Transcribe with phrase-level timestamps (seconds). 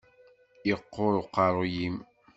[0.67, 1.95] Yeqquṛ uqeṛṛu-yim.